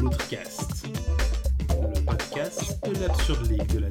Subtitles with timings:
[0.00, 0.86] L'Outrecast,
[1.70, 3.88] le podcast de l'absurde ligue de la.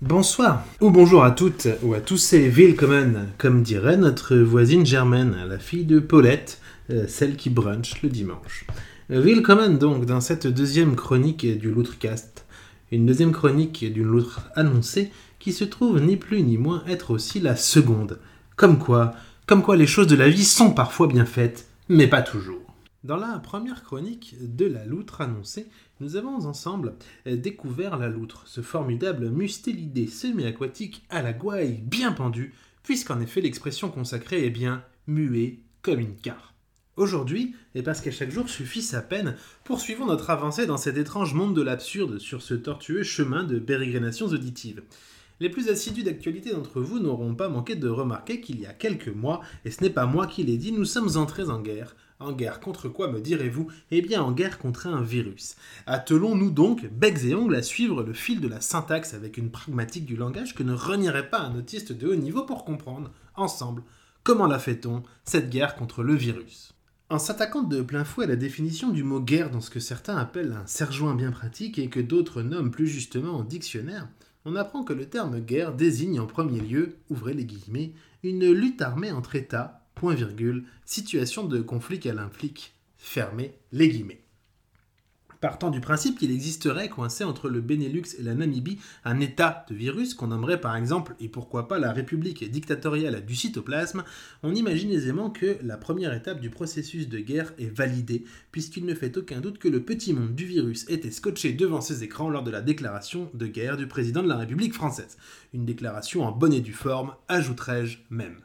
[0.00, 5.36] Bonsoir, ou bonjour à toutes ou à tous et willkommen, comme dirait notre voisine Germaine,
[5.48, 6.60] la fille de Paulette,
[6.90, 8.66] euh, celle qui brunch le dimanche.
[9.08, 12.44] Willkommen donc dans cette deuxième chronique du Loutrecast,
[12.90, 17.40] une deuxième chronique d'une loutre annoncée qui se trouve ni plus ni moins être aussi
[17.40, 18.18] la seconde.
[18.56, 19.12] Comme quoi,
[19.46, 22.62] comme quoi les choses de la vie sont parfois bien faites, mais pas toujours.
[23.04, 25.66] Dans la première chronique de la loutre annoncée,
[26.00, 26.94] nous avons ensemble
[27.26, 33.42] euh, découvert la loutre, ce formidable mustélidé semi-aquatique à la gouaille bien pendue, puisqu'en effet
[33.42, 36.40] l'expression consacrée est bien muet comme une carpe.
[36.96, 41.34] Aujourd'hui, et parce qu'à chaque jour suffit sa peine, poursuivons notre avancée dans cet étrange
[41.34, 44.82] monde de l'absurde sur ce tortueux chemin de pérégrinations auditives.
[45.40, 49.08] Les plus assidus d'actualité d'entre vous n'auront pas manqué de remarquer qu'il y a quelques
[49.08, 51.96] mois, et ce n'est pas moi qui l'ai dit, nous sommes entrés en guerre.
[52.20, 53.66] En guerre contre quoi me direz-vous?
[53.90, 55.56] Eh bien en guerre contre un virus.
[55.86, 60.06] Attelons-nous donc, becs et ongles, à suivre le fil de la syntaxe avec une pragmatique
[60.06, 63.82] du langage que ne renierait pas un autiste de haut niveau pour comprendre, ensemble,
[64.22, 66.74] comment la fait-on, cette guerre contre le virus?
[67.10, 70.16] En s'attaquant de plein fouet à la définition du mot guerre dans ce que certains
[70.16, 74.08] appellent un serjoint bien pratique et que d'autres nomment plus justement en dictionnaire,
[74.44, 78.82] on apprend que le terme guerre désigne en premier lieu, ouvrez les guillemets, une lutte
[78.82, 84.22] armée entre États, point virgule, situation de conflit qu'elle implique, fermez les guillemets.
[85.42, 89.74] Partant du principe qu'il existerait, coincé entre le Benelux et la Namibie, un état de
[89.74, 94.04] virus qu'on nommerait par exemple, et pourquoi pas la République dictatoriale du cytoplasme,
[94.44, 98.94] on imagine aisément que la première étape du processus de guerre est validée, puisqu'il ne
[98.94, 102.44] fait aucun doute que le petit monde du virus était scotché devant ses écrans lors
[102.44, 105.16] de la déclaration de guerre du président de la République française.
[105.52, 108.36] Une déclaration en bonne et due forme, ajouterais-je même.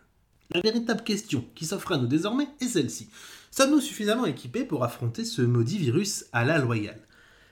[0.51, 3.09] La véritable question qui s'offre à nous désormais est celle-ci.
[3.51, 6.99] Sommes-nous suffisamment équipés pour affronter ce maudit virus à la loyale?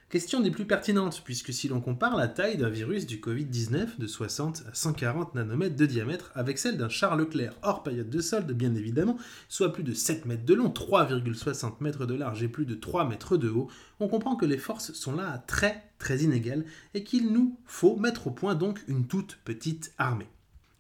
[0.09, 4.05] Question des plus pertinentes, puisque si l'on compare la taille d'un virus du Covid-19 de
[4.05, 8.51] 60 à 140 nanomètres de diamètre avec celle d'un char Leclerc hors période de solde,
[8.51, 9.17] bien évidemment,
[9.49, 13.09] soit plus de 7 mètres de long, 3,60 mètres de large et plus de 3
[13.09, 13.67] mètres de haut,
[13.99, 18.27] on comprend que les forces sont là très très inégales et qu'il nous faut mettre
[18.27, 20.29] au point donc une toute petite armée.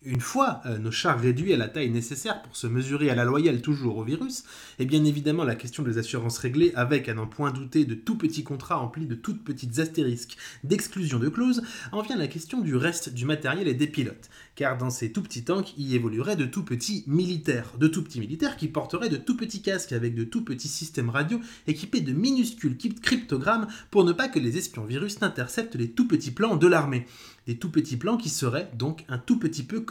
[0.07, 3.25] Une fois euh, nos chars réduits à la taille nécessaire pour se mesurer à la
[3.25, 4.43] loyale toujours au virus,
[4.77, 8.15] et bien évidemment la question des assurances réglées avec, à n'en point douter, de tout
[8.15, 12.75] petits contrats emplis de toutes petites astérisques d'exclusion de clauses, en vient la question du
[12.75, 14.29] reste du matériel et des pilotes.
[14.53, 18.19] Car dans ces tout petits tanks y évolueraient de tout petits militaires, de tout petits
[18.19, 22.13] militaires qui porteraient de tout petits casques avec de tout petits systèmes radio équipés de
[22.13, 26.67] minuscules cryptogrammes pour ne pas que les espions virus n'interceptent les tout petits plans de
[26.67, 27.07] l'armée
[27.47, 29.81] des tout petits plans qui seraient donc un tout petit peu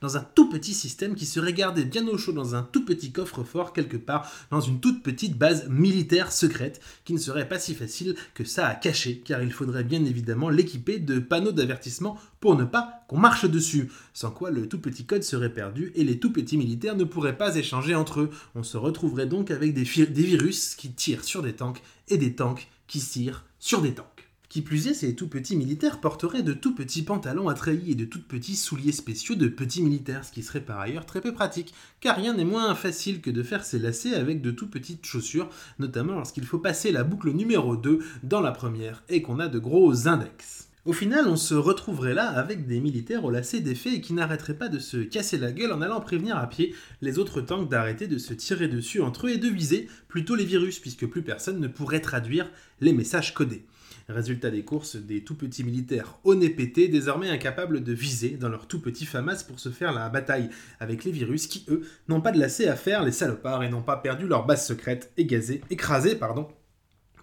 [0.00, 3.12] dans un tout petit système qui serait gardé bien au chaud dans un tout petit
[3.12, 7.74] coffre-fort quelque part dans une toute petite base militaire secrète qui ne serait pas si
[7.74, 12.56] facile que ça à cacher car il faudrait bien évidemment l'équiper de panneaux d'avertissement pour
[12.56, 16.18] ne pas qu'on marche dessus, sans quoi le tout petit code serait perdu et les
[16.18, 18.30] tout petits militaires ne pourraient pas échanger entre eux.
[18.54, 22.34] On se retrouverait donc avec des, des virus qui tirent sur des tanks et des
[22.34, 24.13] tanks qui tirent sur des tanks.
[24.48, 27.96] Qui plus est, ces tout petits militaires porteraient de tout petits pantalons à treillis et
[27.96, 31.32] de tout petits souliers spéciaux de petits militaires, ce qui serait par ailleurs très peu
[31.32, 35.06] pratique, car rien n'est moins facile que de faire ses lacets avec de tout petites
[35.06, 39.48] chaussures, notamment lorsqu'il faut passer la boucle numéro 2 dans la première et qu'on a
[39.48, 40.68] de gros index.
[40.84, 44.58] Au final, on se retrouverait là avec des militaires au lacet défait et qui n'arrêteraient
[44.58, 48.06] pas de se casser la gueule en allant prévenir à pied les autres tanks d'arrêter
[48.06, 51.58] de se tirer dessus entre eux et de viser plutôt les virus, puisque plus personne
[51.58, 52.50] ne pourrait traduire
[52.82, 53.64] les messages codés.
[54.08, 58.50] Résultat des courses, des tout petits militaires au nez pété, désormais incapables de viser dans
[58.50, 62.20] leur tout petit FAMAS pour se faire la bataille avec les virus qui, eux, n'ont
[62.20, 65.62] pas de lacet à faire, les salopards, et n'ont pas perdu leur base secrète, égazée,
[65.70, 66.48] écrasée, pardon,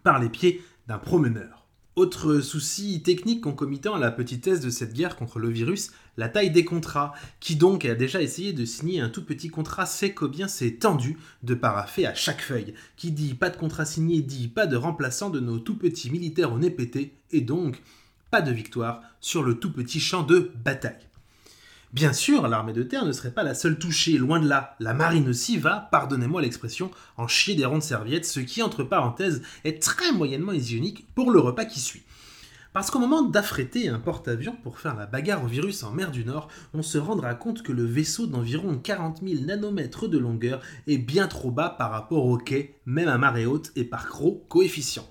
[0.03, 1.68] par les pieds d'un promeneur.
[1.96, 6.52] Autre souci technique concomitant à la petitesse de cette guerre contre le virus, la taille
[6.52, 10.48] des contrats, qui donc a déjà essayé de signer un tout petit contrat sait combien
[10.48, 12.74] c'est tendu de paraffer à chaque feuille.
[12.98, 16.54] Qui dit pas de contrat signé dit pas de remplaçant de nos tout petits militaires
[16.54, 16.75] au nez
[17.31, 17.81] et donc
[18.30, 21.08] pas de victoire sur le tout petit champ de bataille.
[21.94, 24.78] Bien sûr, l'armée de terre ne serait pas la seule touchée, loin de là.
[24.80, 29.42] La marine aussi va, pardonnez-moi l'expression, en chier des rondes serviettes, ce qui, entre parenthèses,
[29.66, 32.04] est très moyennement hygiénique pour le repas qui suit.
[32.73, 36.23] Parce qu'au moment d'affréter un porte-avions pour faire la bagarre au virus en mer du
[36.23, 40.97] Nord, on se rendra compte que le vaisseau d'environ 40 000 nanomètres de longueur est
[40.97, 45.06] bien trop bas par rapport au quai, même à marée haute et par gros coefficient.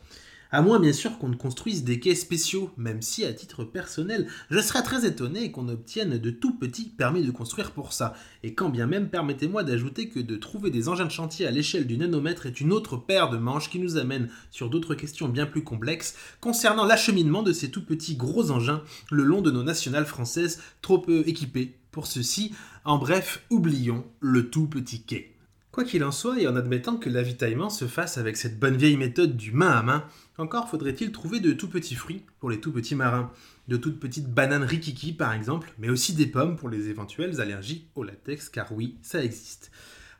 [0.52, 4.26] À moins bien sûr qu'on ne construise des quais spéciaux, même si à titre personnel,
[4.50, 8.14] je serais très étonné qu'on obtienne de tout petits permis de construire pour ça.
[8.43, 11.87] Et quand bien même, permettez-moi d'ajouter que de trouver des engins de chantier à l'échelle
[11.87, 15.47] du nanomètre est une autre paire de manches qui nous amène sur d'autres questions bien
[15.47, 18.82] plus complexes concernant l'acheminement de ces tout petits gros engins
[19.12, 22.53] le long de nos nationales françaises trop peu équipées pour ceci.
[22.85, 25.37] En bref, oublions le tout petit quai.
[25.81, 28.99] Quoi qu'il en soit, et en admettant que l'avitaillement se fasse avec cette bonne vieille
[28.99, 30.05] méthode du main à main,
[30.37, 33.32] encore faudrait-il trouver de tout petits fruits pour les tout petits marins,
[33.67, 37.87] de toutes petites bananes rikiki par exemple, mais aussi des pommes pour les éventuelles allergies
[37.94, 39.71] au latex, car oui, ça existe.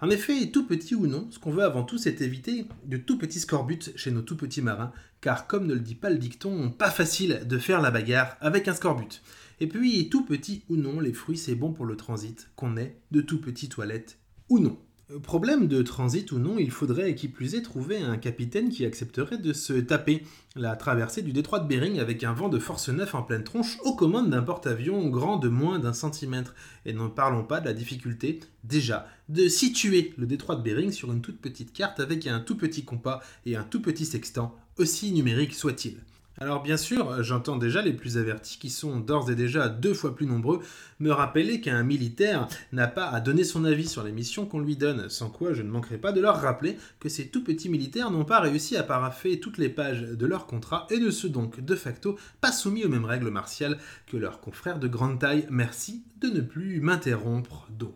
[0.01, 3.19] En effet, tout petit ou non, ce qu'on veut avant tout, c'est éviter de tout
[3.19, 6.71] petits scorbut chez nos tout petits marins, car comme ne le dit pas le dicton,
[6.71, 9.21] pas facile de faire la bagarre avec un scorbut.
[9.61, 12.97] Et puis, tout petit ou non, les fruits c'est bon pour le transit, qu'on ait
[13.11, 14.17] de tout petits toilettes
[14.49, 14.79] ou non.
[15.19, 19.39] Problème de transit ou non, il faudrait qui plus est trouver un capitaine qui accepterait
[19.39, 20.23] de se taper
[20.55, 23.79] la traversée du détroit de Bering avec un vent de force 9 en pleine tronche
[23.85, 26.55] aux commandes d'un porte-avions grand de moins d'un centimètre.
[26.87, 31.13] Et ne parlons pas de la difficulté, déjà, de situer le détroit de Bering sur
[31.13, 35.11] une toute petite carte avec un tout petit compas et un tout petit sextant, aussi
[35.11, 35.97] numérique soit-il.
[36.43, 40.15] Alors bien sûr, j'entends déjà les plus avertis qui sont d'ores et déjà deux fois
[40.15, 40.61] plus nombreux
[40.99, 44.75] me rappeler qu'un militaire n'a pas à donner son avis sur les missions qu'on lui
[44.75, 48.11] donne, sans quoi je ne manquerai pas de leur rappeler que ces tout petits militaires
[48.11, 51.61] n'ont pas réussi à paraffer toutes les pages de leur contrat et ne sont donc
[51.61, 53.77] de facto pas soumis aux mêmes règles martiales
[54.07, 55.47] que leurs confrères de grande taille.
[55.51, 57.95] Merci de ne plus m'interrompre d'eau.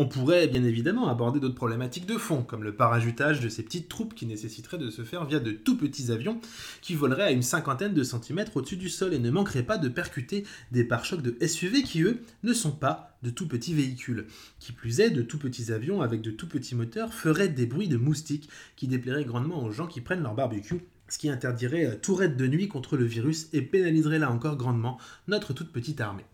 [0.00, 3.90] On pourrait bien évidemment aborder d'autres problématiques de fond, comme le parajutage de ces petites
[3.90, 6.40] troupes qui nécessiteraient de se faire via de tout petits avions
[6.80, 9.90] qui voleraient à une cinquantaine de centimètres au-dessus du sol et ne manqueraient pas de
[9.90, 14.26] percuter des pare-chocs de SUV qui, eux, ne sont pas de tout petits véhicules.
[14.58, 17.88] Qui plus est, de tout petits avions avec de tout petits moteurs feraient des bruits
[17.88, 20.80] de moustiques qui déplairaient grandement aux gens qui prennent leur barbecue
[21.10, 24.96] ce qui interdirait tourette de nuit contre le virus et pénaliserait là encore grandement
[25.28, 26.24] notre toute petite armée.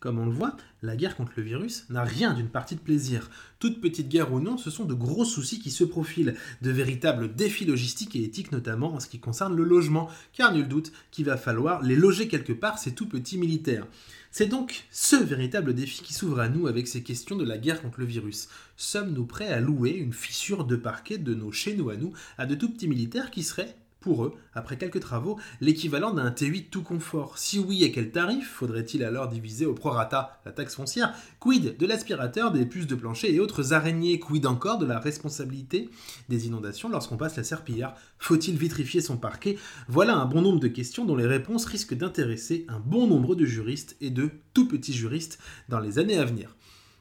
[0.00, 3.28] Comme on le voit, la guerre contre le virus n'a rien d'une partie de plaisir.
[3.58, 7.34] Toute petite guerre ou non, ce sont de gros soucis qui se profilent, de véritables
[7.34, 11.26] défis logistiques et éthiques notamment en ce qui concerne le logement, car nul doute qu'il
[11.26, 13.86] va falloir les loger quelque part ces tout petits militaires.
[14.30, 17.82] C'est donc ce véritable défi qui s'ouvre à nous avec ces questions de la guerre
[17.82, 18.48] contre le virus.
[18.78, 22.46] Sommes-nous prêts à louer une fissure de parquet de nos chez nous à nous à
[22.46, 26.82] de tout petits militaires qui seraient pour eux, après quelques travaux, l'équivalent d'un T8 tout
[26.82, 27.38] confort.
[27.38, 31.14] Si oui, et quel tarif Faudrait-il alors diviser au prorata la taxe foncière?
[31.38, 34.18] Quid de l'aspirateur, des puces de plancher et autres araignées?
[34.18, 35.90] Quid encore de la responsabilité
[36.28, 37.94] des inondations lorsqu'on passe la serpillière?
[38.18, 39.58] Faut-il vitrifier son parquet?
[39.88, 43.44] Voilà un bon nombre de questions dont les réponses risquent d'intéresser un bon nombre de
[43.44, 45.38] juristes et de tout petits juristes
[45.68, 46.56] dans les années à venir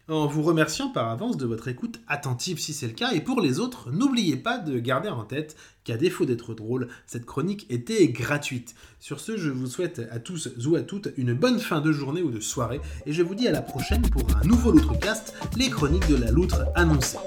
[0.10, 3.12] en vous remerciant par avance de votre écoute attentive si c'est le cas.
[3.12, 7.26] Et pour les autres, n'oubliez pas de garder en tête qu'à défaut d'être drôle, cette
[7.26, 8.76] chronique était gratuite.
[9.00, 12.22] Sur ce, je vous souhaite à tous ou à toutes une bonne fin de journée
[12.22, 12.82] ou de soirée.
[13.06, 16.32] Et je vous dis à la prochaine pour un nouveau Loutre-Cast, les chroniques de la
[16.32, 17.18] loutre annoncée.